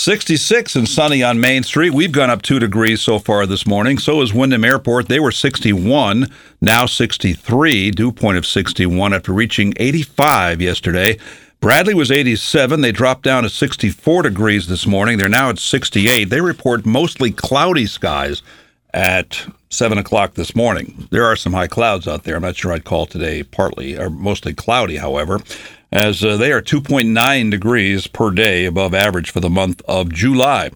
[0.00, 1.90] 66 and sunny on Main Street.
[1.90, 3.98] We've gone up two degrees so far this morning.
[3.98, 5.08] So is Windham Airport.
[5.08, 6.26] They were 61,
[6.62, 11.18] now 63, dew point of 61 after reaching 85 yesterday.
[11.60, 12.80] Bradley was 87.
[12.80, 15.18] They dropped down to 64 degrees this morning.
[15.18, 16.30] They're now at 68.
[16.30, 18.42] They report mostly cloudy skies
[18.94, 21.08] at 7 o'clock this morning.
[21.10, 22.36] There are some high clouds out there.
[22.36, 25.40] I'm not sure I'd call today partly or mostly cloudy, however
[25.92, 30.70] as uh, they are 2.9 degrees per day above average for the month of July.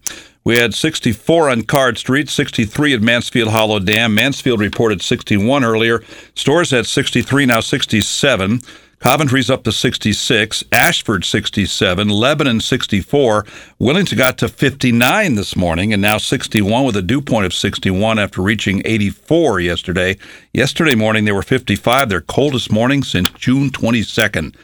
[0.44, 4.14] We had 64 on Card Street, 63 at Mansfield Hollow Dam.
[4.14, 6.02] Mansfield reported 61 earlier.
[6.34, 8.60] Storrs at 63, now 67.
[8.98, 13.44] Coventry's up to 66, Ashford 67, Lebanon 64.
[13.78, 18.18] Willington got to 59 this morning and now 61 with a dew point of 61
[18.18, 20.16] after reaching 84 yesterday.
[20.54, 24.54] Yesterday morning they were 55, their coldest morning since June 22nd.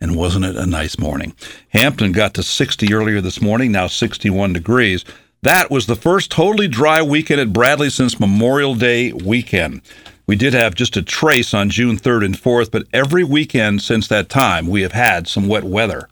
[0.00, 1.34] And wasn't it a nice morning?
[1.70, 5.04] Hampton got to 60 earlier this morning, now 61 degrees.
[5.42, 9.82] That was the first totally dry weekend at Bradley since Memorial Day weekend.
[10.26, 14.08] We did have just a trace on June 3rd and 4th, but every weekend since
[14.08, 16.08] that time, we have had some wet weather.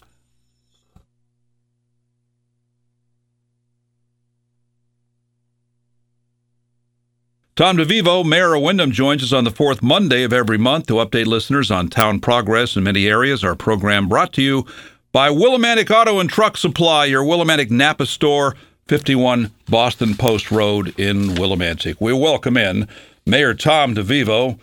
[7.56, 10.96] Tom DeVivo, Mayor of Windham, joins us on the fourth Monday of every month to
[10.96, 13.42] update listeners on town progress in many areas.
[13.42, 14.66] Our program brought to you
[15.10, 18.54] by Willimantic Auto and Truck Supply, your Willimantic Napa store,
[18.88, 21.96] 51 Boston Post Road in Willimantic.
[21.98, 22.88] We welcome in
[23.24, 24.58] Mayor Tom DeVivo.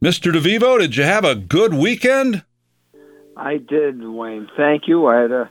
[0.00, 0.32] Mr.
[0.32, 2.44] DeVivo, did you have a good weekend?
[3.36, 4.48] I did, Wayne.
[4.56, 5.08] Thank you.
[5.08, 5.50] I had a,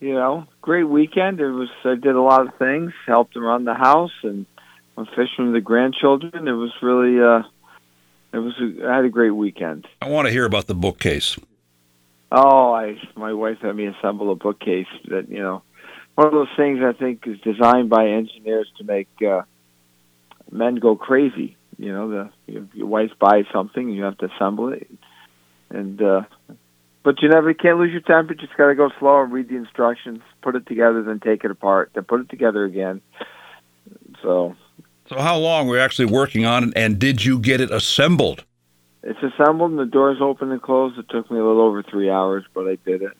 [0.00, 1.38] you know, great weekend.
[1.38, 4.44] It was I did a lot of things, helped around the house, and
[5.00, 6.46] went fishing with the grandchildren.
[6.46, 7.42] It was really, uh,
[8.32, 8.54] it was.
[8.60, 9.86] A, I had a great weekend.
[10.00, 11.38] I want to hear about the bookcase.
[12.30, 15.62] Oh, I my wife had me assemble a bookcase that you know,
[16.14, 19.42] one of those things I think is designed by engineers to make uh,
[20.50, 21.56] men go crazy.
[21.76, 24.88] You know, the your, your wife buys something, you have to assemble it,
[25.70, 26.22] and uh,
[27.02, 28.34] but you never can't lose your temper.
[28.34, 31.50] Just got to go slow and read the instructions, put it together, then take it
[31.50, 33.00] apart, then put it together again.
[34.22, 34.54] So
[35.10, 38.44] so, how long were you actually working on it, and did you get it assembled?
[39.02, 41.00] It's assembled, and the doors open and closed.
[41.00, 43.16] It took me a little over three hours, but I did it.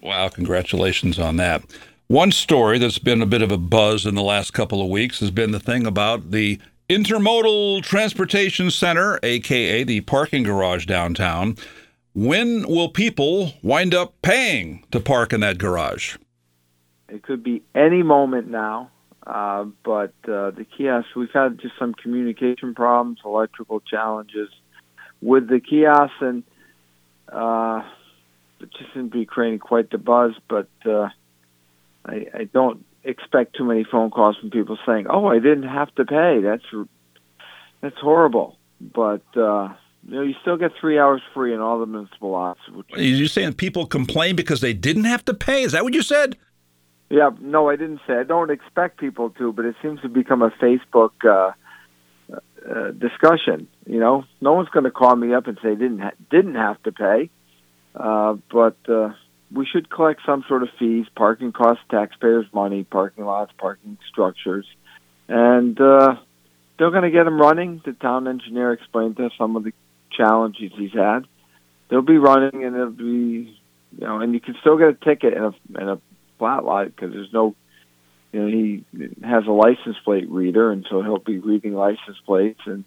[0.00, 1.64] Wow, congratulations on that.
[2.06, 5.18] One story that's been a bit of a buzz in the last couple of weeks
[5.18, 11.56] has been the thing about the Intermodal Transportation Center, aka the parking garage downtown.
[12.12, 16.16] When will people wind up paying to park in that garage?
[17.08, 18.90] It could be any moment now.
[19.26, 24.50] Uh, but uh, the kiosk, we've had just some communication problems, electrical challenges
[25.22, 26.42] with the kiosk, and
[27.32, 27.82] uh,
[28.60, 30.32] it just to be creating quite the buzz.
[30.48, 31.08] But uh,
[32.04, 35.94] I, I don't expect too many phone calls from people saying, "Oh, I didn't have
[35.94, 36.86] to pay." That's
[37.80, 38.58] that's horrible.
[38.80, 39.72] But uh,
[40.06, 42.60] you know, you still get three hours free in all the municipal lots.
[42.70, 45.62] Which Are you saying people complain because they didn't have to pay?
[45.62, 46.36] Is that what you said?
[47.14, 48.14] Yeah, no, I didn't say.
[48.14, 51.52] I don't expect people to, but it seems to become a Facebook uh,
[52.68, 53.68] uh, discussion.
[53.86, 56.82] You know, no one's going to call me up and say didn't ha- didn't have
[56.82, 57.30] to pay,
[57.94, 59.10] uh, but uh,
[59.52, 61.06] we should collect some sort of fees.
[61.14, 62.82] Parking costs taxpayers money.
[62.82, 64.66] Parking lots, parking structures,
[65.28, 66.16] and uh,
[66.80, 67.80] they're going to get them running.
[67.84, 69.72] The town engineer explained to us some of the
[70.10, 71.28] challenges he's had.
[71.90, 73.56] They'll be running, and it'll be
[73.96, 76.00] you know, and you can still get a ticket in a in a
[76.38, 77.54] flat lot because there's no,
[78.32, 78.84] you know, he
[79.22, 82.84] has a license plate reader, and so he'll be reading license plates and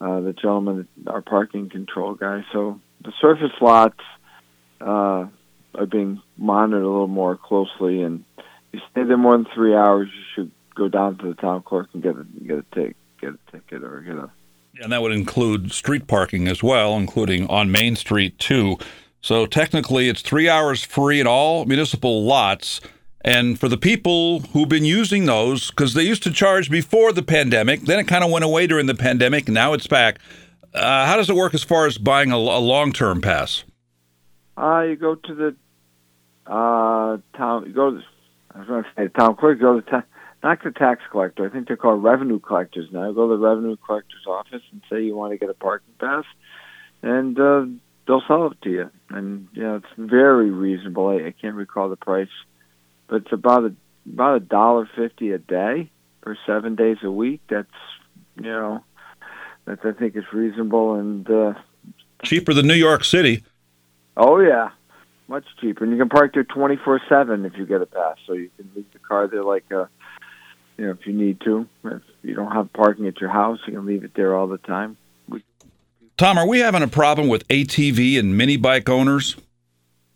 [0.00, 2.44] uh, the gentleman, our parking control guy.
[2.52, 4.00] So the surface lots
[4.80, 5.26] uh,
[5.74, 9.74] are being monitored a little more closely, and if you stay there more than three
[9.74, 12.96] hours, you should go down to the town clerk and get a get a ticket,
[13.20, 14.30] get a ticket, or get a.
[14.82, 18.76] And that would include street parking as well, including on Main Street too.
[19.24, 22.82] So technically, it's three hours free in all municipal lots.
[23.22, 27.22] And for the people who've been using those, because they used to charge before the
[27.22, 30.18] pandemic, then it kind of went away during the pandemic, and now it's back.
[30.74, 33.64] Uh, how does it work as far as buying a, a long term pass?
[34.58, 35.56] Uh, you go to the
[36.46, 38.02] uh, town, you go to,
[38.54, 40.04] I was going to say town clerk, go to ta-
[40.42, 41.46] not the tax collector.
[41.46, 43.10] I think they're called revenue collectors now.
[43.12, 46.24] Go to the revenue collector's office and say you want to get a parking pass,
[47.00, 47.64] and uh,
[48.06, 48.90] they'll sell it to you.
[49.10, 51.08] And you know, it's very reasonable.
[51.08, 52.28] I, I can't recall the price,
[53.08, 53.74] but it's about a
[54.12, 55.90] about a dollar fifty a day
[56.22, 57.40] for seven days a week.
[57.48, 57.68] That's
[58.36, 58.84] you know,
[59.66, 61.54] that I think is reasonable and uh,
[62.22, 63.44] cheaper than New York City.
[64.16, 64.70] Oh yeah,
[65.28, 68.16] much cheaper, and you can park there twenty four seven if you get a pass.
[68.26, 69.88] So you can leave the car there like a,
[70.76, 71.66] you know, if you need to.
[71.84, 74.58] If you don't have parking at your house, you can leave it there all the
[74.58, 74.96] time.
[76.16, 79.34] Tom, are we having a problem with ATV and mini bike owners?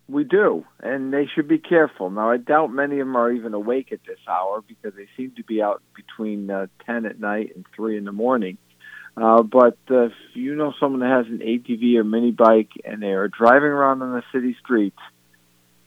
[0.08, 2.08] We do, and they should be careful.
[2.08, 5.32] Now, I doubt many of them are even awake at this hour because they seem
[5.32, 8.58] to be out between uh, 10 at night and 3 in the morning.
[9.16, 13.02] Uh, but uh, if you know someone that has an ATV or mini bike and
[13.02, 15.00] they are driving around on the city streets,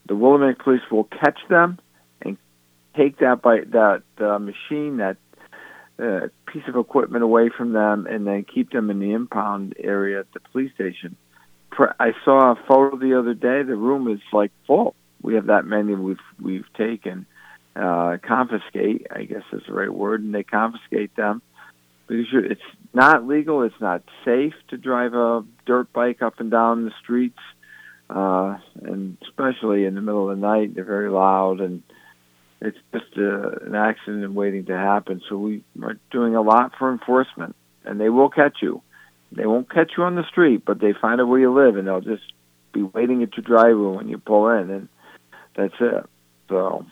[0.10, 1.80] the Willimantic Police will catch them
[2.22, 2.38] and
[2.98, 5.16] take that bike, that uh, machine, that
[6.02, 10.20] uh, piece of equipment away from them, and then keep them in the impound area
[10.20, 11.16] at the police station.
[11.78, 13.64] I saw a photo the other day.
[13.64, 14.96] The room is like full.
[15.22, 17.26] We have that many we've we've taken.
[17.74, 21.42] Uh, confiscate, I guess is the right word, and they confiscate them
[22.08, 22.62] because it's
[22.94, 23.64] not legal.
[23.64, 27.40] It's not safe to drive a dirt bike up and down the streets,
[28.10, 30.76] uh, and especially in the middle of the night.
[30.76, 31.84] They're very loud, and
[32.62, 35.22] it's just a, uh, an accident waiting to happen.
[35.28, 38.82] So we are doing a lot for enforcement, and they will catch you.
[39.32, 41.88] They won't catch you on the street, but they find out where you live, and
[41.88, 42.24] they'll just
[42.74, 44.90] be waiting at your driveway when you pull in, and
[45.56, 46.06] that's it.
[46.50, 46.86] So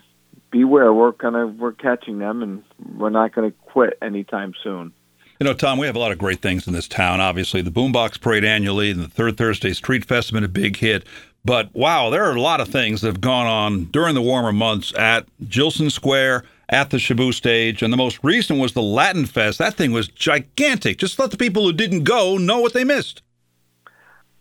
[0.50, 0.92] beware.
[0.92, 2.64] We're gonna we're catching them, and
[2.98, 4.92] we're not gonna quit anytime soon.
[5.40, 7.18] You know, Tom, we have a lot of great things in this town.
[7.18, 10.76] Obviously, the Boombox Parade annually and the Third Thursday Street Fest have been a big
[10.76, 11.06] hit.
[11.46, 14.52] But wow, there are a lot of things that have gone on during the warmer
[14.52, 19.24] months at Jillson Square, at the Shaboo stage, and the most recent was the Latin
[19.24, 19.58] Fest.
[19.58, 20.98] That thing was gigantic.
[20.98, 23.22] Just let the people who didn't go know what they missed.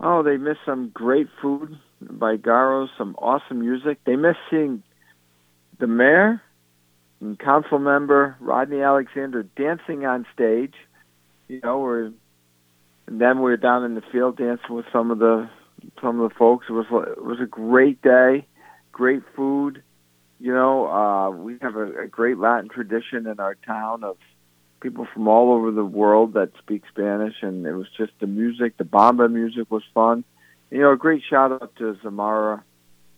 [0.01, 3.99] Oh, they missed some great food by Garos, some awesome music.
[4.03, 4.83] They missed seeing
[5.79, 6.41] the mayor
[7.21, 10.73] and council member Rodney Alexander dancing on stage.
[11.49, 12.11] You know, we're
[13.07, 15.49] and then we were down in the field dancing with some of the
[16.01, 16.67] some of the folks.
[16.69, 18.47] It was it was a great day,
[18.93, 19.83] great food
[20.39, 24.17] you know, uh, we have a, a great Latin tradition in our town of
[24.79, 28.77] people from all over the world that speak Spanish, and it was just the music,
[28.77, 30.23] the bomba music was fun.
[30.71, 32.61] You know, a great shout out to Zamara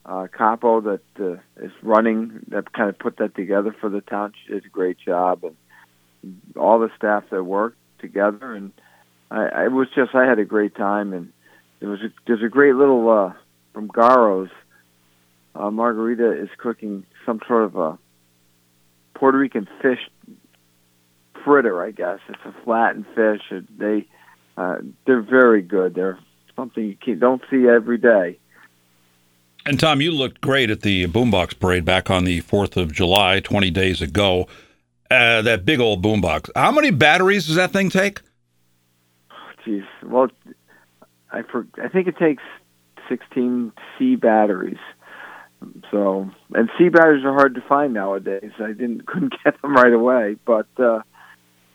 [0.03, 4.33] uh, Capo that uh, is running, that kind of put that together for the town.
[4.43, 8.53] She did a great job, and all the staff that worked together.
[8.53, 8.71] And
[9.29, 11.31] I, I was just, I had a great time, and
[11.79, 13.33] there was a, there's a great little uh,
[13.73, 14.49] from Garos
[15.55, 17.99] uh, Margarita is cooking some sort of a
[19.13, 19.99] Puerto Rican fish
[21.43, 22.19] fritter, I guess.
[22.29, 23.41] It's a flattened fish.
[23.49, 24.07] and They
[24.57, 25.95] uh, they're very good.
[25.95, 26.19] They're
[26.55, 28.37] something you can't, don't see every day.
[29.65, 33.39] And Tom, you looked great at the boombox parade back on the Fourth of July,
[33.39, 34.47] twenty days ago.
[35.11, 36.49] Uh, that big old boombox.
[36.55, 38.21] How many batteries does that thing take?
[39.65, 40.29] Jeez, well,
[41.31, 42.41] I for, I think it takes
[43.09, 44.79] sixteen C batteries.
[45.91, 48.51] So, and C batteries are hard to find nowadays.
[48.57, 51.01] I didn't couldn't get them right away, but uh,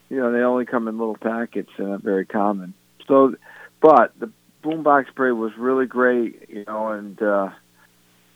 [0.08, 2.72] you know they only come in little packets and are very common.
[3.06, 3.34] So,
[3.82, 4.32] but the
[4.64, 7.50] boombox parade was really great, you know, and uh,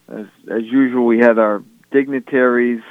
[0.09, 2.83] as as usual, we had our dignitaries.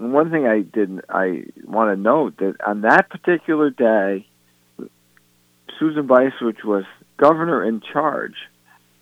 [0.00, 4.26] One thing I didn't, I want to note that on that particular day,
[5.78, 6.08] Susan
[6.40, 6.84] which was
[7.18, 8.34] governor in charge.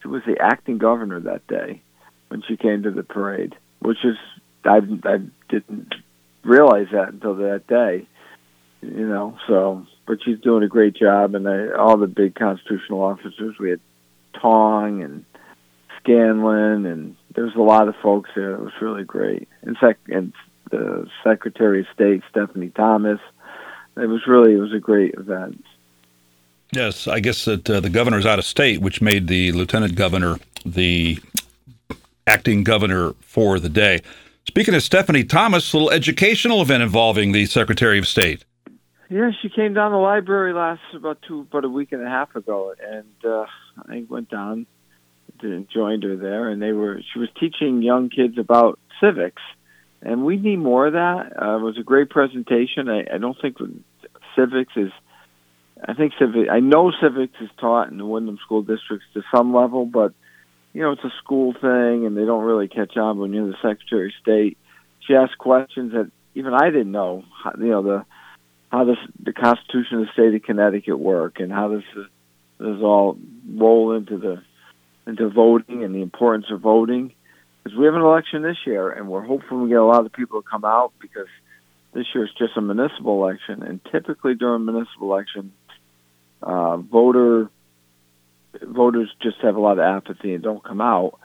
[0.02, 1.82] She was the acting governor that day
[2.28, 4.16] when she came to the parade, which is
[4.64, 5.18] I, I
[5.48, 5.94] didn't
[6.42, 8.08] realize that until that day,
[8.82, 9.38] you know.
[9.46, 13.56] So, but she's doing a great job, and I, all the big constitutional officers.
[13.60, 13.80] We had
[14.40, 15.24] Tong and
[16.00, 18.54] Scanlon, and there was a lot of folks there.
[18.54, 19.48] It was really great.
[19.62, 20.32] And sec and
[20.70, 23.20] the Secretary of State Stephanie Thomas.
[23.96, 25.64] It was really it was a great event.
[26.72, 30.38] Yes, I guess that uh, the governor's out of state, which made the lieutenant governor
[30.66, 31.18] the
[32.26, 34.00] acting governor for the day.
[34.46, 38.44] Speaking of Stephanie Thomas, a little educational event involving the Secretary of State.
[39.10, 42.36] Yeah, she came down the library last about two about a week and a half
[42.36, 43.46] ago, and uh,
[43.88, 44.66] I went down
[45.40, 49.42] and joined her there, and they were she was teaching young kids about civics,
[50.02, 51.32] and we need more of that.
[51.40, 52.88] Uh, it was a great presentation.
[52.88, 53.56] I, I don't think
[54.36, 54.92] civics is.
[55.86, 56.48] I think civic.
[56.50, 60.12] I know civics is taught in the Windham school districts to some level, but
[60.72, 63.56] you know, it's a school thing and they don't really catch on when you're the
[63.62, 64.58] Secretary of State.
[65.06, 67.24] She asked questions that even I didn't know,
[67.58, 68.04] you know, the
[68.70, 71.82] how does the Constitution of the state of Connecticut work and how does
[72.58, 74.42] this all roll into the
[75.06, 77.14] into voting and the importance of voting.
[77.68, 80.12] Because we have an election this year and we're hoping we get a lot of
[80.14, 81.26] people to come out because
[81.92, 85.52] this year is just a municipal election and typically during municipal election
[86.42, 87.50] uh, voter
[88.62, 91.18] voters just have a lot of apathy and don't come out.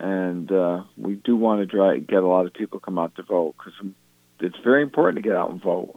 [0.00, 3.22] and uh, we do want to try get a lot of people come out to
[3.22, 3.92] vote because
[4.40, 5.96] it's very important to get out and vote.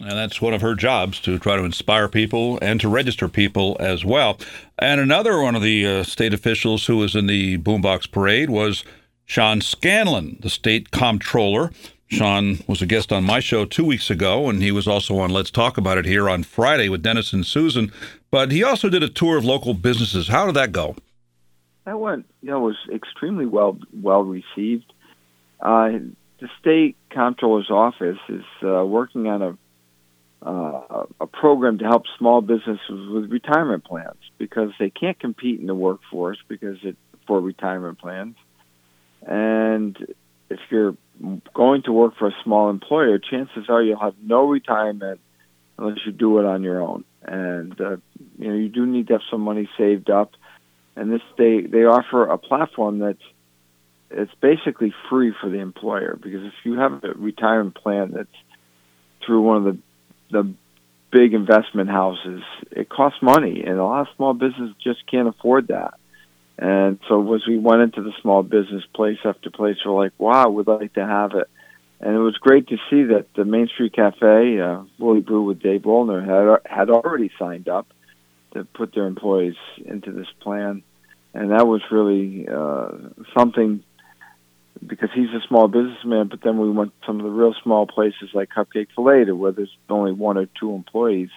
[0.00, 3.76] And that's one of her jobs to try to inspire people and to register people
[3.78, 4.38] as well.
[4.78, 8.82] And another one of the uh, state officials who was in the boombox parade was
[9.26, 11.70] Sean Scanlon, the state comptroller.
[12.08, 15.30] Sean was a guest on my show two weeks ago, and he was also on
[15.30, 17.92] Let's Talk About It here on Friday with Dennis and Susan.
[18.30, 20.28] But he also did a tour of local businesses.
[20.28, 20.96] How did that go?
[21.84, 24.92] That went, you know, was extremely well well received.
[25.60, 25.90] Uh,
[26.40, 29.58] the state comptroller's office is uh, working on a
[30.42, 35.66] uh, a program to help small businesses with retirement plans because they can't compete in
[35.66, 38.36] the workforce because it for retirement plans.
[39.26, 39.96] And
[40.48, 40.96] if you're
[41.54, 45.20] going to work for a small employer, chances are you'll have no retirement
[45.78, 47.04] unless you do it on your own.
[47.22, 47.96] And uh,
[48.38, 50.32] you know you do need to have some money saved up.
[50.96, 53.22] And this they they offer a platform that's
[54.10, 58.28] it's basically free for the employer because if you have a retirement plan that's
[59.24, 59.78] through one of the
[60.30, 60.54] the
[61.10, 65.68] big investment houses, it costs money, and a lot of small businesses just can't afford
[65.68, 65.94] that.
[66.58, 70.50] And so as we went into the small business place after place, we're like, wow,
[70.50, 71.48] we'd like to have it.
[72.00, 75.62] And it was great to see that the Main Street Cafe, uh, Woolly Brew with
[75.62, 77.88] Dave Wollner, had had already signed up
[78.52, 80.82] to put their employees into this plan,
[81.34, 82.88] and that was really uh,
[83.36, 83.82] something
[84.86, 86.28] because he's a small businessman.
[86.28, 89.52] But then we went to some of the real small places like Cupcake Filet, where
[89.52, 91.30] there's only one or two employees,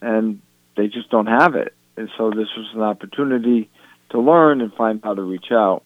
[0.00, 0.40] and
[0.76, 1.74] they just don't have it.
[1.96, 3.70] And so this was an opportunity
[4.10, 5.82] to learn and find how to reach out.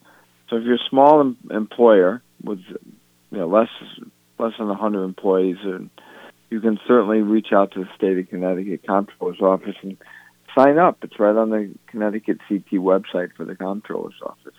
[0.49, 3.69] So if you're a small em- employer with you know less
[4.39, 5.89] less than 100 employees, and
[6.49, 9.97] you can certainly reach out to the state of Connecticut comptroller's office and
[10.55, 10.97] sign up.
[11.03, 14.53] It's right on the Connecticut CT website for the comptroller's office.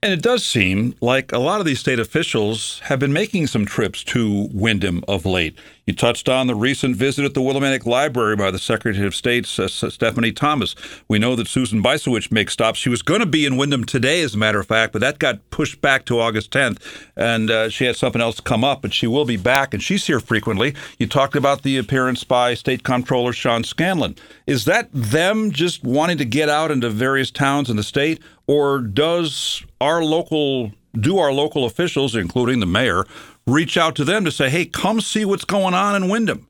[0.00, 3.66] And it does seem like a lot of these state officials have been making some
[3.66, 5.58] trips to Windham of late.
[5.88, 9.46] You touched on the recent visit at the Willimantic Library by the Secretary of State,
[9.58, 10.74] uh, Stephanie Thomas.
[11.08, 12.78] We know that Susan Bysiewicz makes stops.
[12.78, 15.18] She was going to be in Windham today, as a matter of fact, but that
[15.18, 16.76] got pushed back to August 10th,
[17.16, 20.06] and uh, she had something else come up, but she will be back, and she's
[20.06, 20.74] here frequently.
[20.98, 24.14] You talked about the appearance by State Comptroller Sean Scanlon.
[24.46, 28.80] Is that them just wanting to get out into various towns in the state, or
[28.80, 33.04] does our local do our local officials, including the mayor,
[33.48, 36.48] reach out to them to say, "Hey, come see what's going on in Windham"?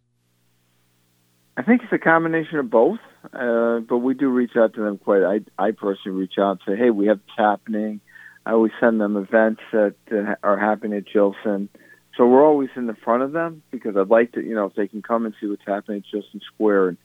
[1.57, 3.01] I think it's a combination of both,
[3.33, 5.23] uh, but we do reach out to them quite.
[5.23, 8.01] I I personally reach out and say, "Hey, we have this happening."
[8.47, 11.69] I always send them events that uh, are happening at Jillson.
[12.17, 14.75] So we're always in the front of them because I'd like to, you know, if
[14.75, 16.97] they can come and see what's happening at Jillson Square and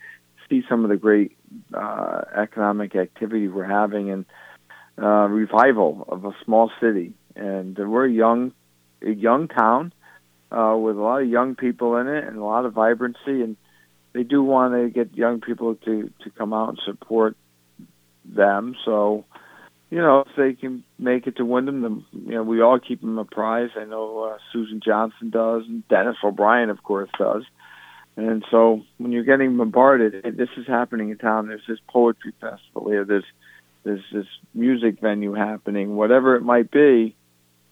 [0.50, 1.38] see some of the great
[1.74, 4.26] uh, economic activity we're having and
[5.02, 8.54] uh, revival of a small city, and we're a young,
[9.04, 9.94] a young town
[10.52, 13.58] uh, with a lot of young people in it and a lot of vibrancy, and
[14.14, 17.36] they do want to get young people to to come out and support
[18.24, 18.76] them.
[18.86, 19.26] So,
[19.90, 23.02] you know, if they can make it to Windham, then you know we all keep
[23.02, 23.74] them apprised.
[23.76, 27.44] I know uh, Susan Johnson does, and Dennis O'Brien, of course, does.
[28.16, 31.48] And so when you're getting bombarded, this is happening in town.
[31.48, 33.06] There's this poetry festival here.
[33.06, 33.26] There's
[33.84, 37.16] there's this music venue happening, whatever it might be,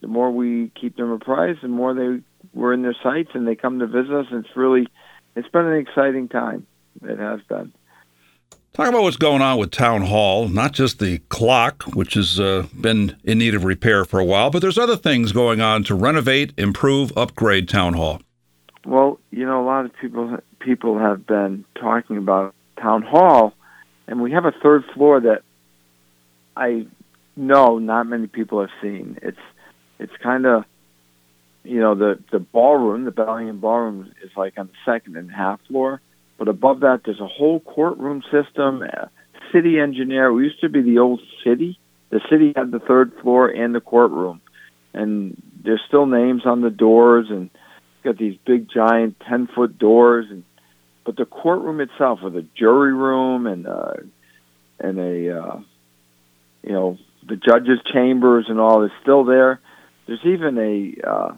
[0.02, 3.54] the more we keep them apprised, the more they we're in their sights and they
[3.54, 4.26] come to visit us.
[4.30, 4.86] And it's really,
[5.34, 6.66] it's been an exciting time.
[7.02, 7.72] It has been.
[8.74, 12.66] Talk about what's going on with Town Hall, not just the clock, which has uh,
[12.78, 15.94] been in need of repair for a while, but there's other things going on to
[15.94, 18.22] renovate, improve, upgrade Town Hall.
[18.84, 23.52] Well, you know, a lot of people people have been talking about Town Hall,
[24.06, 25.42] and we have a third floor that
[26.56, 26.86] I
[27.36, 29.18] know not many people have seen.
[29.22, 29.38] It's
[30.02, 30.64] it's kind of
[31.64, 35.60] you know the the ballroom, the Bellingham ballroom is like on the second and half
[35.68, 36.00] floor,
[36.38, 38.82] but above that there's a whole courtroom system.
[39.52, 40.32] city engineer.
[40.32, 41.78] We used to be the old city.
[42.10, 44.40] The city had the third floor and the courtroom,
[44.92, 47.48] and there's still names on the doors, and
[48.02, 50.42] got these big giant ten foot doors, and
[51.04, 53.94] but the courtroom itself, with a jury room and uh,
[54.80, 55.60] and a uh,
[56.62, 59.60] you know the judges' chambers and all is still there.
[60.12, 61.36] There's even a uh,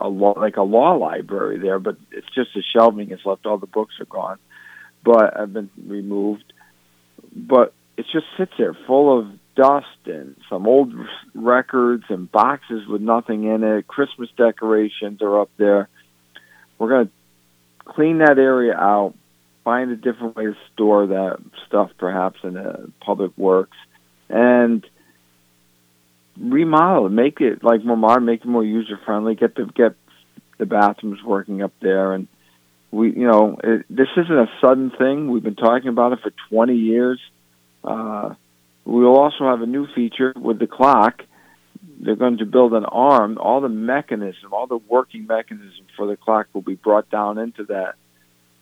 [0.00, 3.46] a law like a law library there, but it's just the shelving is left.
[3.46, 4.38] All the books are gone,
[5.04, 6.52] but have been removed.
[7.36, 10.92] But it just sits there full of dust and some old
[11.34, 13.86] records and boxes with nothing in it.
[13.86, 15.88] Christmas decorations are up there.
[16.80, 17.12] We're going to
[17.92, 19.14] clean that area out,
[19.62, 23.76] find a different way to store that stuff, perhaps in a public works
[24.28, 24.84] and
[26.38, 29.94] remodel it, make it like modern, make it more user friendly, get the get
[30.58, 32.28] the bathrooms working up there, and
[32.90, 35.30] we, you know, it, this isn't a sudden thing.
[35.30, 37.20] We've been talking about it for 20 years.
[37.82, 38.34] Uh,
[38.84, 41.22] we'll also have a new feature with the clock.
[42.00, 43.38] They're going to build an arm.
[43.38, 47.64] All the mechanism, all the working mechanism for the clock will be brought down into
[47.64, 47.94] that.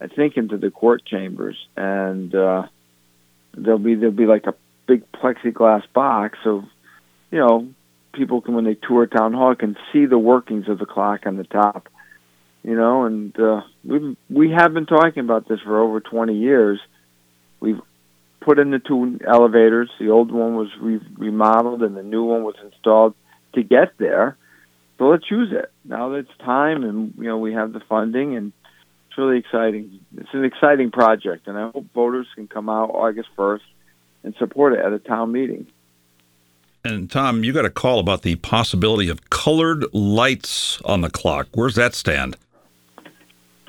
[0.00, 2.66] I think into the court chambers, and uh,
[3.54, 4.54] there'll be there'll be like a
[4.86, 6.64] big plexiglass box of,
[7.32, 7.68] you know,
[8.12, 11.36] people can when they tour town hall can see the workings of the clock on
[11.36, 11.88] the top
[12.62, 16.78] you know, and uh, we we have been talking about this for over 20 years.
[17.58, 17.80] We've
[18.40, 19.90] put in the two elevators.
[19.98, 23.14] The old one was re- remodeled, and the new one was installed
[23.54, 24.36] to get there.
[24.98, 26.10] So let's use it now.
[26.10, 28.52] That it's time, and you know we have the funding, and
[29.08, 29.98] it's really exciting.
[30.16, 33.60] It's an exciting project, and I hope voters can come out August 1st
[34.22, 35.66] and support it at a town meeting.
[36.84, 41.48] And Tom, you got a call about the possibility of colored lights on the clock.
[41.52, 42.36] Where's that stand?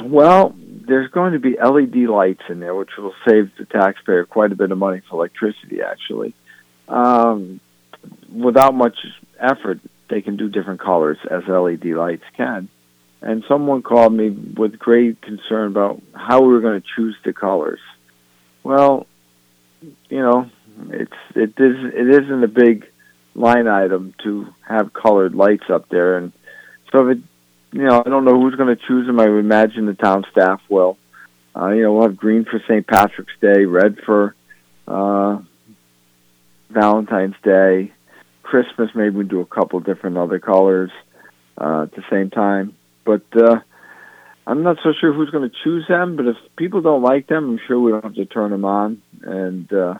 [0.02, 4.52] Well, there's going to be LED lights in there, which will save the taxpayer quite
[4.52, 6.34] a bit of money for electricity, actually.
[6.88, 7.60] Um,
[8.34, 8.98] without much
[9.40, 9.80] effort,
[10.10, 12.68] they can do different colors as LED lights can.
[13.22, 17.32] And someone called me with great concern about how we were going to choose the
[17.32, 17.80] colors.
[18.64, 19.06] Well,
[20.10, 20.50] you know,
[20.90, 22.86] it's it is it isn't a big
[23.36, 26.32] line item to have colored lights up there, and
[26.92, 27.24] so if it
[27.74, 29.20] you know, I don't know who's going to choose them.
[29.20, 30.98] I would imagine the town staff will.
[31.56, 32.86] Uh, you know, we'll have green for St.
[32.86, 34.36] Patrick's Day, red for
[34.88, 35.40] uh,
[36.70, 37.92] Valentine's Day,
[38.44, 38.92] Christmas.
[38.94, 40.92] Maybe we do a couple different other colors
[41.60, 42.76] uh, at the same time.
[43.06, 43.60] But uh,
[44.46, 46.16] I'm not so sure who's going to choose them.
[46.16, 49.02] But if people don't like them, I'm sure we don't have to turn them on.
[49.24, 49.96] And uh,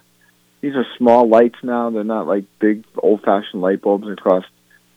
[0.64, 4.48] these are small lights now; they're not like big old-fashioned light bulbs that cost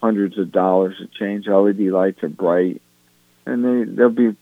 [0.00, 1.48] hundreds of dollars to change.
[1.48, 2.80] LED lights are bright,
[3.44, 4.36] and they they'll be, you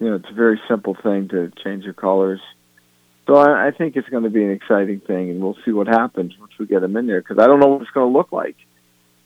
[0.00, 2.40] know, it's a very simple thing to change the colors.
[3.26, 5.86] So I, I think it's going to be an exciting thing, and we'll see what
[5.86, 8.18] happens once we get them in there because I don't know what it's going to
[8.18, 8.56] look like.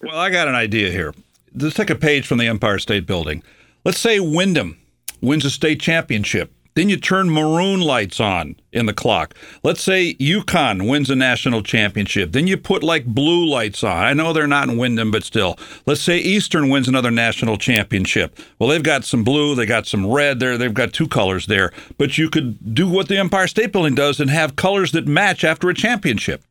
[0.03, 1.15] Well, I got an idea here.
[1.55, 3.45] Let's take a page from the Empire State Building.
[3.85, 4.79] Let's say Windham
[5.21, 6.53] wins a state championship.
[6.75, 9.35] Then you turn maroon lights on in the clock.
[9.63, 12.33] Let's say UConn wins a national championship.
[12.33, 14.05] Then you put like blue lights on.
[14.05, 15.57] I know they're not in Windham, but still.
[15.87, 18.39] Let's say Eastern wins another national championship.
[18.59, 20.59] Well, they've got some blue, they got some red there.
[20.59, 21.73] They've got two colors there.
[21.97, 25.45] But you could do what the Empire State Building does and have colors that match
[25.45, 26.43] after a championship.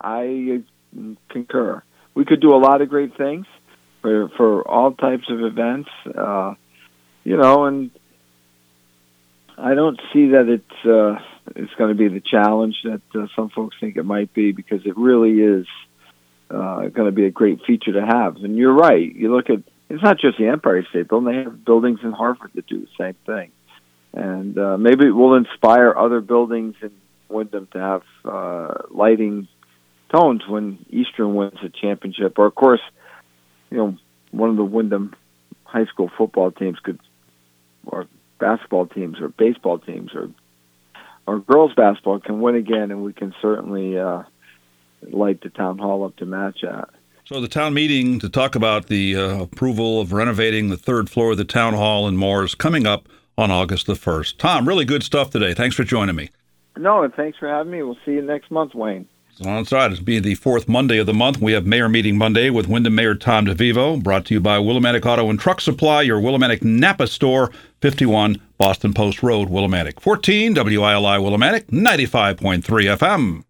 [0.00, 0.62] I
[1.28, 1.82] concur.
[2.14, 3.46] We could do a lot of great things
[4.00, 5.90] for for all types of events.
[6.06, 6.54] Uh,
[7.24, 7.90] you know, and
[9.60, 11.20] I don't see that it's uh,
[11.56, 14.86] it's going to be the challenge that uh, some folks think it might be because
[14.86, 15.66] it really is
[16.50, 18.36] uh, going to be a great feature to have.
[18.36, 19.14] And you're right.
[19.14, 22.52] You look at it's not just the Empire State Building; they have buildings in Hartford
[22.54, 23.50] that do the same thing.
[24.12, 26.92] And uh, maybe it will inspire other buildings in
[27.28, 29.48] Windham to have uh, lighting
[30.12, 32.38] tones when Eastern wins a championship.
[32.38, 32.80] Or, of course,
[33.70, 33.96] you know,
[34.30, 35.14] one of the Windham
[35.64, 36.98] high school football teams could,
[37.86, 38.06] or
[38.38, 40.30] basketball teams or baseball teams or
[41.26, 44.22] or girls basketball can win again, and we can certainly uh,
[45.02, 46.88] light the town hall up to match that.
[47.26, 51.32] So the town meeting to talk about the uh, approval of renovating the third floor
[51.32, 54.38] of the town hall and more is coming up on August the first.
[54.38, 55.52] Tom, really good stuff today.
[55.52, 56.30] Thanks for joining me.
[56.78, 57.82] No, and thanks for having me.
[57.82, 59.06] We'll see you next month, Wayne.
[59.40, 61.40] Alongside, it's being the fourth Monday of the month.
[61.40, 65.06] We have Mayor Meeting Monday with Windham Mayor Tom DeVivo, brought to you by Willimantic
[65.06, 70.00] Auto and Truck Supply, your Willimantic Napa store, 51 Boston Post Road, Willimantic.
[70.00, 73.44] 14 WILI Willimantic, 95.3 FM.